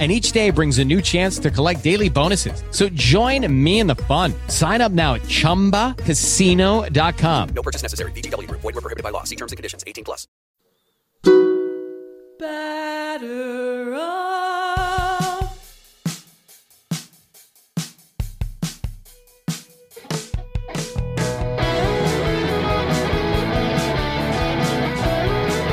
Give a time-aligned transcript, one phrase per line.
[0.00, 2.64] and each day brings a new chance to collect daily bonuses.
[2.72, 4.34] So join me in the fun.
[4.48, 7.48] Sign up now at ChumbaCasino.com.
[7.54, 8.10] No purchase necessary.
[8.10, 8.50] VGW.
[8.50, 9.22] Void were prohibited by law.
[9.22, 9.84] See terms and conditions.
[9.86, 10.26] 18 plus.
[12.38, 15.60] Better off.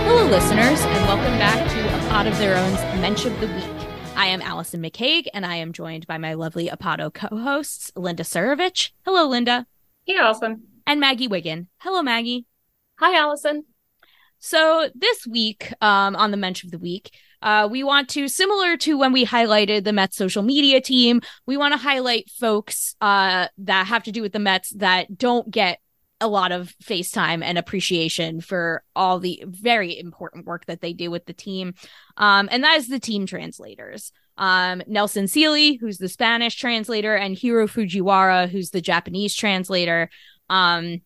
[0.06, 3.81] Hello, listeners, and welcome back to A Pod of Their Own's Mensch of the Week.
[4.22, 8.92] I am Allison McCague, and I am joined by my lovely Apato co-hosts, Linda Surovich.
[9.04, 9.66] Hello, Linda.
[10.06, 10.62] Hey, Allison.
[10.86, 11.70] And Maggie Wiggin.
[11.80, 12.46] Hello, Maggie.
[13.00, 13.66] Hi, Allison.
[14.38, 17.10] So this week, um, on the Mensch of the Week,
[17.42, 21.58] uh, we want to, similar to when we highlighted the Mets social media team, we
[21.58, 25.80] want to highlight folks uh, that have to do with the Mets that don't get
[26.22, 31.12] a lot of FaceTime and appreciation for all the very important work that they do
[31.12, 31.74] with the team.
[32.16, 34.14] Um, and that is the team translators.
[34.38, 40.10] Um, Nelson Seely, who's the Spanish translator, and Hiro Fujiwara, who's the Japanese translator.
[40.50, 41.02] Um,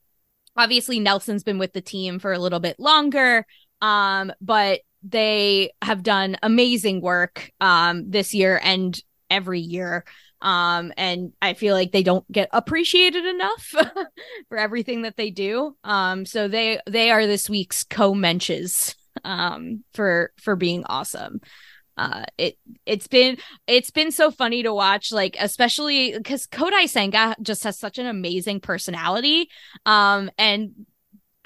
[0.56, 3.46] obviously, Nelson's been with the team for a little bit longer,
[3.82, 9.00] um, but they have done amazing work um, this year and
[9.30, 10.04] every year
[10.42, 13.64] um and i feel like they don't get appreciated enough
[14.50, 15.76] for everything that they do.
[15.84, 21.40] Um so they they are this week's co-mensches um for for being awesome.
[21.98, 23.38] Uh it it's been
[23.68, 28.06] it's been so funny to watch like especially because kodai senga just has such an
[28.06, 29.50] amazing personality.
[29.86, 30.86] Um and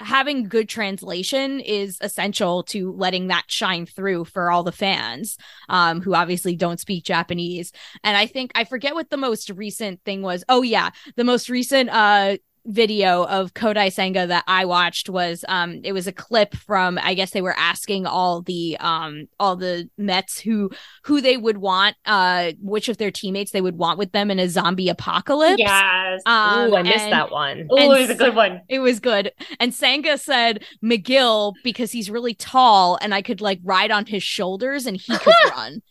[0.00, 5.36] having good translation is essential to letting that shine through for all the fans
[5.68, 7.72] um, who obviously don't speak Japanese.
[8.02, 10.42] And I think I forget what the most recent thing was.
[10.48, 15.80] Oh yeah, the most recent uh video of Kodai Senga that I watched was um
[15.82, 19.88] it was a clip from I guess they were asking all the um all the
[19.96, 20.70] Mets who
[21.04, 24.38] who they would want uh which of their teammates they would want with them in
[24.38, 25.58] a zombie apocalypse.
[25.58, 26.20] Yes.
[26.26, 27.66] Um, Ooh, I missed and, that one.
[27.70, 28.60] Oh, it was a good one.
[28.68, 29.32] It was good.
[29.58, 34.22] And Senga said Megill because he's really tall and I could like ride on his
[34.22, 35.82] shoulders and he could run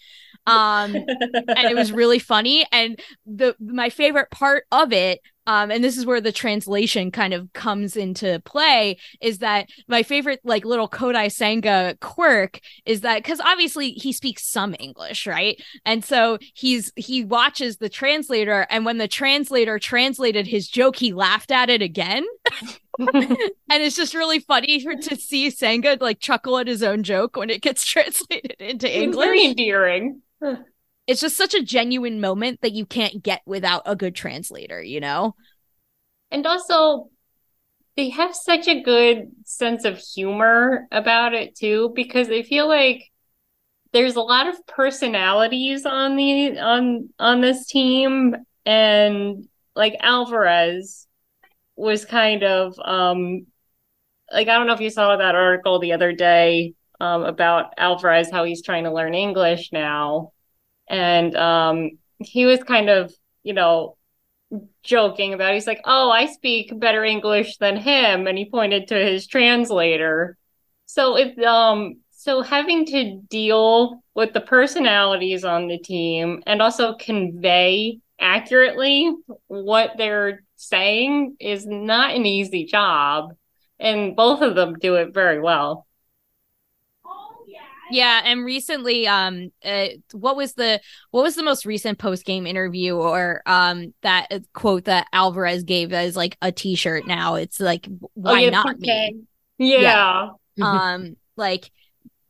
[0.49, 2.65] um and it was really funny.
[2.71, 7.33] And the my favorite part of it um and this is where the translation kind
[7.33, 13.23] of comes into play is that my favorite like little kodai senga quirk is that
[13.23, 15.61] because obviously he speaks some english right?
[15.85, 21.13] And so he's he watches the translator and when the translator translated his joke he
[21.13, 22.25] laughed at it again.
[23.71, 27.37] And it's just really funny for, to see Senga like chuckle at his own joke
[27.37, 29.25] when it gets translated into English.
[29.25, 30.21] Very endearing
[31.07, 34.99] it's just such a genuine moment that you can't get without a good translator, you
[34.99, 35.35] know?
[36.31, 37.09] And also,
[37.95, 43.09] they have such a good sense of humor about it too, because I feel like
[43.91, 51.07] there's a lot of personalities on the on on this team and like Alvarez
[51.75, 53.47] was kind of um
[54.31, 58.31] like I don't know if you saw that article the other day um about Alvarez
[58.31, 60.33] how he's trying to learn English now.
[60.89, 63.13] And um he was kind of
[63.43, 63.97] you know
[64.83, 65.55] joking about it.
[65.55, 70.37] he's like oh I speak better English than him and he pointed to his translator.
[70.85, 76.95] So it's um so having to deal with the personalities on the team and also
[76.95, 79.09] convey accurately
[79.47, 83.33] what they're saying is not an easy job
[83.79, 85.87] and both of them do it very well
[87.91, 90.79] yeah, and recently, um, uh, what was the
[91.11, 95.63] what was the most recent post game interview or um that uh, quote that Alvarez
[95.63, 97.07] gave as like a T-shirt?
[97.07, 99.23] Now it's like, why oh, yeah, not me?
[99.57, 100.29] Yeah.
[100.55, 100.93] yeah.
[100.93, 101.71] um, like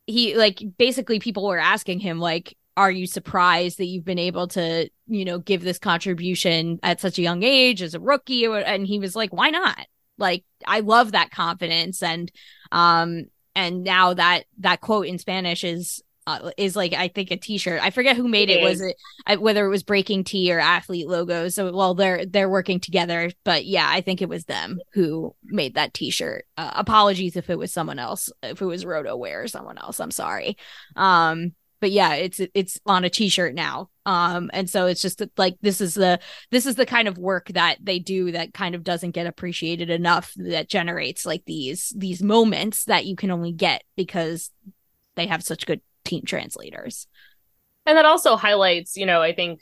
[0.07, 4.47] he like basically people were asking him like, are you surprised that you've been able
[4.49, 8.45] to you know give this contribution at such a young age as a rookie?
[8.45, 9.85] And he was like, why not?
[10.17, 12.31] Like, I love that confidence and
[12.71, 13.25] um
[13.59, 17.81] and now that that quote in Spanish is uh, is like I think a T-shirt.
[17.81, 18.59] I forget who made it.
[18.59, 21.55] it was it whether it was BreakingT or Athlete Logos?
[21.55, 23.31] So well, they're they're working together.
[23.43, 26.45] But yeah, I think it was them who made that T-shirt.
[26.57, 28.31] Uh, apologies if it was someone else.
[28.43, 30.57] If it was RotoWear or someone else, I'm sorry.
[30.95, 35.55] Um, but yeah it's it's on a t-shirt now um and so it's just like
[35.61, 36.19] this is the
[36.49, 39.91] this is the kind of work that they do that kind of doesn't get appreciated
[39.91, 44.49] enough that generates like these these moments that you can only get because
[45.15, 47.05] they have such good team translators.
[47.85, 49.61] And that also highlights you know i think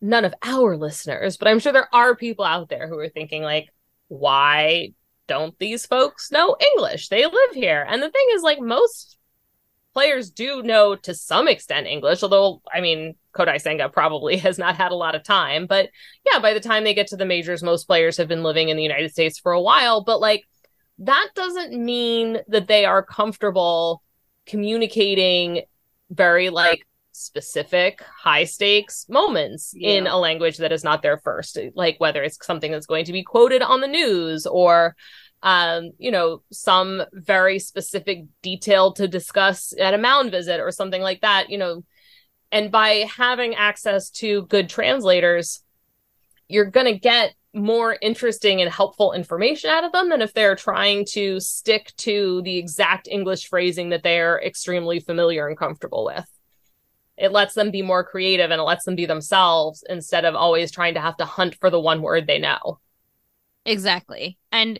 [0.00, 3.42] none of our listeners but i'm sure there are people out there who are thinking
[3.42, 3.68] like
[4.08, 4.92] why
[5.26, 7.08] don't these folks know english?
[7.08, 7.84] They live here.
[7.88, 9.18] And the thing is like most
[9.96, 14.76] players do know to some extent English, although, I mean, Kodai Senga probably has not
[14.76, 15.66] had a lot of time.
[15.66, 15.88] But
[16.30, 18.76] yeah, by the time they get to the majors, most players have been living in
[18.76, 20.04] the United States for a while.
[20.04, 20.44] But like,
[20.98, 24.02] that doesn't mean that they are comfortable
[24.44, 25.62] communicating
[26.10, 29.92] very like specific high stakes moments yeah.
[29.92, 33.12] in a language that is not their first like whether it's something that's going to
[33.12, 34.94] be quoted on the news or
[35.42, 41.02] um, you know, some very specific detail to discuss at a mound visit or something
[41.02, 41.84] like that, you know.
[42.52, 45.62] And by having access to good translators,
[46.48, 50.56] you're going to get more interesting and helpful information out of them than if they're
[50.56, 56.26] trying to stick to the exact English phrasing that they're extremely familiar and comfortable with.
[57.16, 60.70] It lets them be more creative and it lets them be themselves instead of always
[60.70, 62.78] trying to have to hunt for the one word they know.
[63.64, 64.38] Exactly.
[64.52, 64.78] And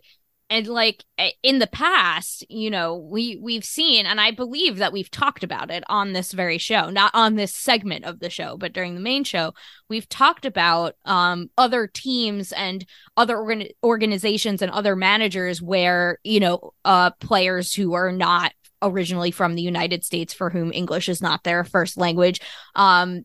[0.48, 1.04] and like
[1.42, 5.70] in the past you know we we've seen and i believe that we've talked about
[5.70, 9.00] it on this very show not on this segment of the show but during the
[9.00, 9.52] main show
[9.88, 16.40] we've talked about um other teams and other organ- organizations and other managers where you
[16.40, 18.52] know uh players who are not
[18.82, 22.40] originally from the united states for whom english is not their first language
[22.74, 23.24] um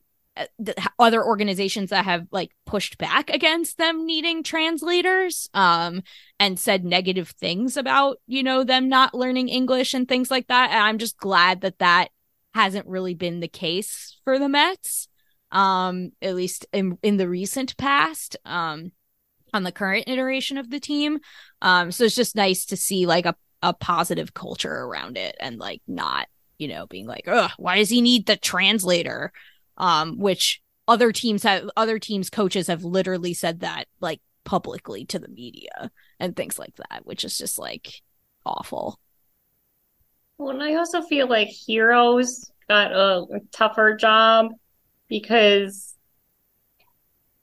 [0.98, 6.02] other organizations that have like pushed back against them needing translators um
[6.40, 10.72] and said negative things about you know them not learning english and things like that.
[10.72, 12.10] And i'm just glad that that
[12.54, 15.10] hasn't really been the case for the mets
[15.52, 18.92] um at least in in the recent past um
[19.54, 21.20] on the current iteration of the team.
[21.62, 25.60] Um so it's just nice to see like a a positive culture around it and
[25.60, 26.28] like not
[26.58, 29.32] you know being like oh why does he need the translator
[29.78, 35.20] um, which other teams have other teams coaches have literally said that like publicly to
[35.20, 38.02] the media and things like that, which is just like
[38.46, 39.00] awful.
[40.38, 44.54] Well, and I also feel like Hiro's got a, tougher job
[45.08, 45.94] because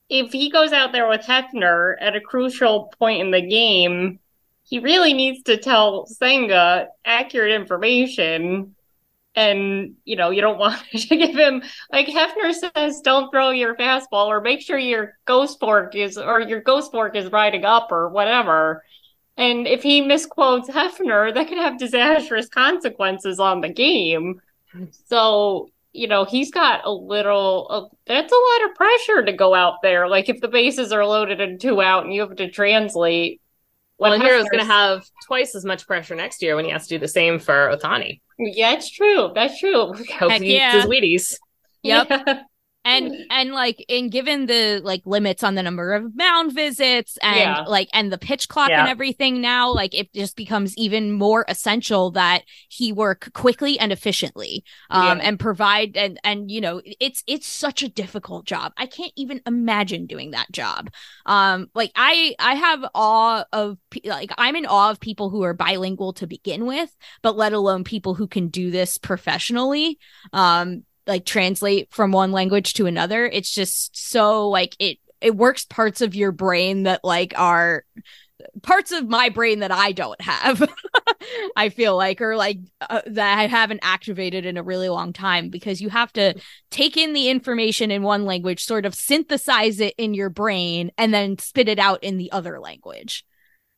[0.09, 4.19] if he goes out there with Hefner at a crucial point in the game,
[4.65, 8.75] he really needs to tell Senga accurate information
[9.35, 13.77] and you know you don't want to give him like Hefner says don't throw your
[13.77, 17.93] fastball or make sure your ghost fork is or your ghost fork is riding up
[17.93, 18.83] or whatever.
[19.37, 24.41] And if he misquotes Hefner that can have disastrous consequences on the game.
[25.07, 29.83] So you know he's got a little that's a lot of pressure to go out
[29.83, 30.09] there.
[30.09, 33.41] Like if the bases are loaded and two out and you have to translate
[33.99, 36.87] well, and Hiro's going to have twice as much pressure next year when he has
[36.87, 38.21] to do the same for Ohtani.
[38.39, 39.33] Yeah, it's true.
[39.35, 39.93] That's true.
[40.19, 40.77] Hope he yeah.
[40.77, 41.35] eats his Wheaties.
[41.83, 42.07] Yep.
[42.11, 42.43] Yeah.
[42.89, 47.37] and and like in given the like limits on the number of mound visits and
[47.37, 47.65] Yeah.
[47.67, 48.81] like and the pitch clock Yeah.
[48.81, 53.93] and everything now like it just becomes even more essential that he work quickly and
[53.93, 55.25] efficiently um Yeah.
[55.29, 59.41] and provide and and you know it's it's such a difficult job i can't even
[59.47, 60.91] imagine doing that job
[61.27, 65.55] um like i i have awe of like i'm in awe of people who are
[65.55, 69.99] bilingual to begin with but let alone people who can do this professionally
[70.33, 75.65] um like translate from one language to another it's just so like it it works
[75.65, 77.85] parts of your brain that like are
[78.63, 80.63] parts of my brain that I don't have.
[81.57, 85.49] I feel like or like uh, that I haven't activated in a really long time
[85.51, 86.35] because you have to
[86.71, 91.13] take in the information in one language, sort of synthesize it in your brain and
[91.13, 93.25] then spit it out in the other language.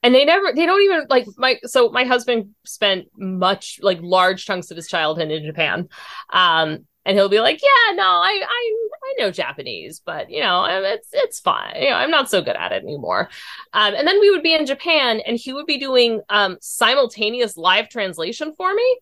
[0.02, 4.44] and they never they don't even like my so my husband spent much like large
[4.44, 5.88] chunks of his childhood in japan
[6.32, 10.64] um and he'll be like yeah no i i i know japanese but you know
[10.66, 11.74] it's it's fine.
[11.80, 13.28] You know i'm not so good at it anymore.
[13.72, 17.56] Um and then we would be in japan and he would be doing um simultaneous
[17.56, 18.98] live translation for me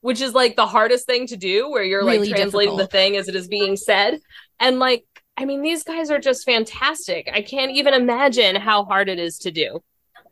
[0.00, 2.90] which is like the hardest thing to do where you're Really like translating difficult.
[2.90, 4.20] the thing as it is being said.
[4.60, 5.04] And like
[5.36, 7.28] i mean these guys are just fantastic.
[7.32, 9.82] I can't even imagine how hard it is to do.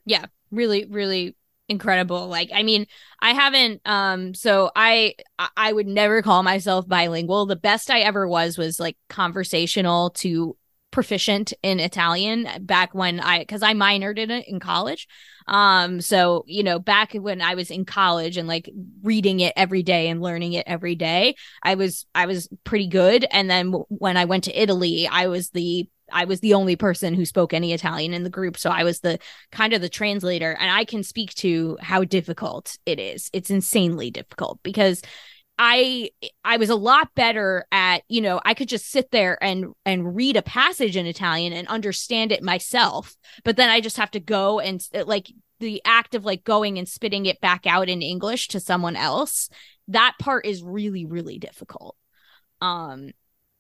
[0.04, 1.35] Yeah really really
[1.68, 2.28] incredible.
[2.28, 2.86] Like i mean
[3.20, 5.14] i haven't um so i
[5.56, 7.46] I- would never call myself bilingual.
[7.46, 10.56] The best i ever was was like conversational to
[10.92, 15.08] proficient in italian back when i because i minored in it in college.
[15.48, 18.70] Um so you know back when i was in college and like
[19.02, 23.26] reading it every day and learning it every day i was i was pretty good.
[23.30, 27.14] And then when i went to italy i was the I was the only person
[27.14, 28.56] who spoke any Italian in the group.
[28.56, 29.18] So I was the
[29.52, 30.52] kind of the translator.
[30.52, 33.30] And I can speak to how difficult it is.
[33.32, 35.02] It's insanely difficult because
[35.58, 36.10] I
[36.44, 40.14] I was a lot better at, you know, I could just sit there and and
[40.14, 43.16] read a passage in Italian and understand it myself.
[43.44, 46.86] But then I just have to go and like the act of like going and
[46.86, 49.48] spitting it back out in English to someone else.
[49.88, 51.96] That part is really really difficult.
[52.60, 53.12] Um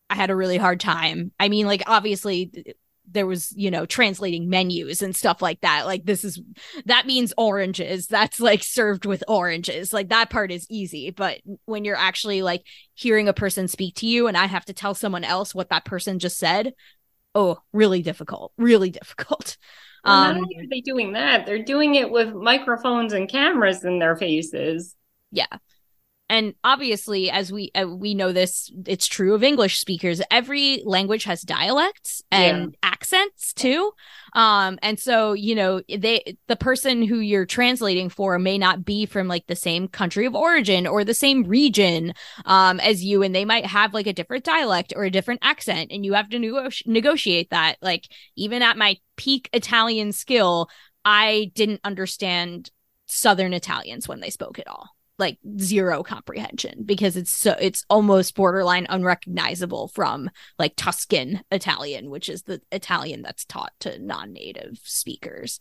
[0.08, 1.32] I had a really hard time.
[1.38, 2.76] I mean, like obviously
[3.10, 5.86] there was, you know, translating menus and stuff like that.
[5.86, 6.40] Like this is
[6.86, 8.06] that means oranges.
[8.06, 9.92] That's like served with oranges.
[9.92, 14.06] Like that part is easy, but when you're actually like hearing a person speak to
[14.06, 16.74] you and I have to tell someone else what that person just said,
[17.34, 18.52] oh, really difficult.
[18.56, 19.56] Really difficult.
[20.04, 23.84] Well, not Um only are they doing that, they're doing it with microphones and cameras
[23.84, 24.94] in their faces.
[25.30, 25.46] yeah
[26.28, 30.20] and obviously as we uh, we know this it's true of english speakers.
[30.30, 33.92] Every language has dialects and accents too.
[34.32, 39.06] Um and so you know they the person who you're translating for may not be
[39.06, 42.12] from like the same country of origin or the same region
[42.44, 45.90] um as you and they might have like a different dialect or a different accent
[45.92, 47.76] and you have to nego- negotiate that.
[47.80, 48.04] Like
[48.36, 50.68] even at my peak italian skill
[51.04, 52.70] i didn't understand
[53.06, 58.34] southern italians when they spoke at all like zero comprehension because it's so it's almost
[58.34, 65.58] borderline unrecognizable from like Tuscan Italian, which is the Italian that's taught to non-native speakers.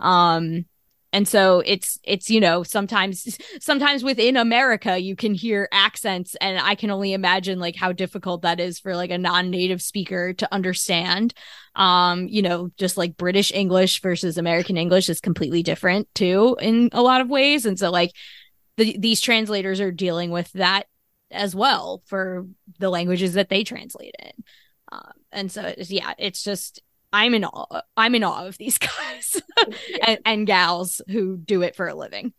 [0.00, 0.66] Um
[1.10, 6.58] and so it's it's you know sometimes sometimes within America you can hear accents and
[6.58, 10.54] I can only imagine like how difficult that is for like a non-native speaker to
[10.54, 11.32] understand.
[11.74, 16.90] Um you know just like British English versus American English is completely different too in
[16.92, 18.12] a lot of ways and so like
[18.78, 20.86] the, these translators are dealing with that
[21.30, 22.46] as well for
[22.78, 24.32] the languages that they translate in.
[24.90, 26.80] Um, and so, it's, yeah, it's just
[27.12, 27.82] I'm in awe.
[27.96, 29.42] I'm in awe of these guys
[30.06, 32.32] and, and gals who do it for a living.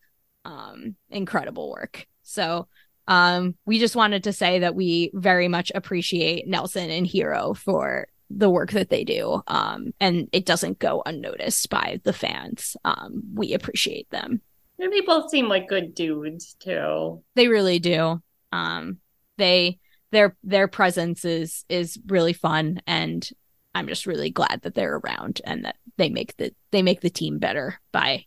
[0.45, 2.07] Um, incredible work.
[2.23, 2.67] So,
[3.07, 8.07] um, we just wanted to say that we very much appreciate Nelson and Hiro for
[8.29, 9.41] the work that they do.
[9.47, 12.77] Um, and it doesn't go unnoticed by the fans.
[12.85, 14.41] Um, we appreciate them.
[14.79, 17.21] And they both seem like good dudes too.
[17.35, 18.21] They really do.
[18.51, 18.97] Um,
[19.37, 19.79] they
[20.11, 23.27] their their presence is is really fun, and
[23.75, 27.09] I'm just really glad that they're around and that they make the they make the
[27.09, 28.25] team better by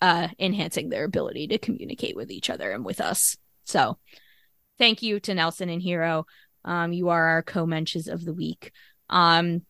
[0.00, 3.36] uh enhancing their ability to communicate with each other and with us.
[3.64, 3.98] So,
[4.78, 6.26] thank you to Nelson and Hiro.
[6.64, 8.72] Um, you are our co-mensches of the week.
[9.08, 9.62] Um,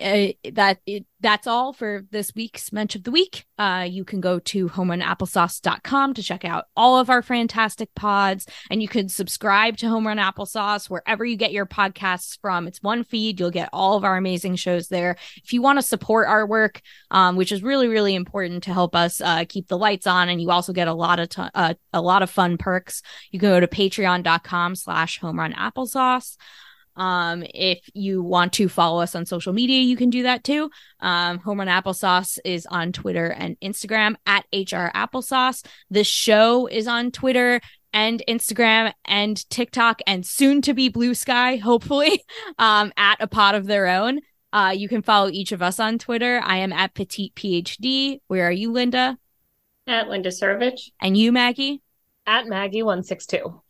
[0.00, 3.44] uh, that it, that's all for this week's mensch of the week.
[3.58, 8.46] Uh you can go to homerunapplesauce.com to check out all of our fantastic pods.
[8.70, 12.66] And you can subscribe to home run applesauce wherever you get your podcasts from.
[12.66, 13.38] It's one feed.
[13.38, 15.16] You'll get all of our amazing shows there.
[15.44, 16.80] If you want to support our work
[17.10, 20.40] um which is really really important to help us uh keep the lights on and
[20.40, 23.60] you also get a lot of uh, a lot of fun perks you can go
[23.60, 26.36] to patreon.com slash home run applesauce
[27.00, 30.70] Um, if you want to follow us on social media, you can do that too.
[31.00, 35.64] Um, Home Run Applesauce is on Twitter and Instagram at HR Applesauce.
[35.90, 37.62] The show is on Twitter
[37.94, 42.22] and Instagram and TikTok and soon to be Blue Sky, hopefully,
[42.58, 44.20] um, at a pod of their own.
[44.52, 46.38] Uh, you can follow each of us on Twitter.
[46.44, 48.18] I am at Petite PhD.
[48.26, 49.16] Where are you, Linda?
[49.86, 50.90] At Linda Surovich.
[51.00, 51.80] And you, Maggie?
[52.26, 53.62] At Maggie162.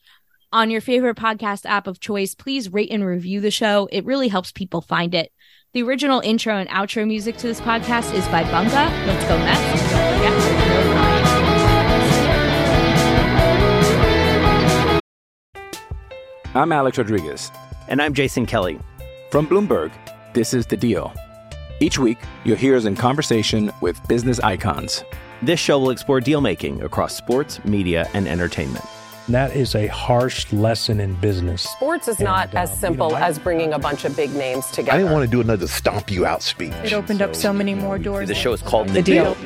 [0.53, 3.89] On your favorite podcast app of choice, please rate and review the show.
[3.93, 5.31] It really helps people find it.
[5.75, 8.91] The original intro and outro music to this podcast is by Bunga.
[9.07, 9.61] Let's go Mets.
[9.61, 11.21] And don't forget to go Ryan.
[16.57, 17.53] I'm Alex Rodriguez.
[17.87, 18.81] And I'm Jason Kelly.
[19.31, 19.93] From Bloomberg,
[20.35, 21.15] this is The Deal.
[21.79, 25.05] Each week, you'll hear us in conversation with business icons.
[25.43, 28.85] This show will explore deal making across sports, media, and entertainment.
[29.31, 31.63] That is a harsh lesson in business.
[31.63, 34.17] Sports is not And, uh, as simple you know, I- as bringing a bunch of
[34.17, 34.93] big names together.
[34.93, 36.73] I didn't want to do another stomp you out speech.
[36.83, 38.27] It opened up so many more doors.
[38.29, 39.37] The show is called The, The Deal.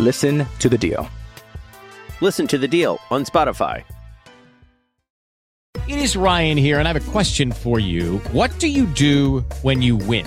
[0.00, 1.08] Listen to The Deal.
[2.20, 3.84] Listen to The Deal on Spotify.
[5.86, 8.18] It is Ryan here, and I have a question for you.
[8.32, 10.26] What do you do when you win?